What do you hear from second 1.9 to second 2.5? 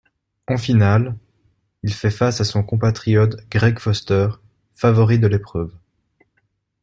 fait face à